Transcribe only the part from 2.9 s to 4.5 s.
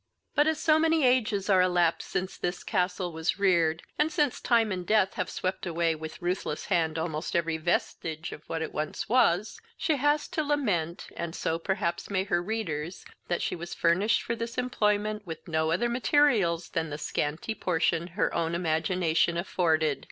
was reared, and since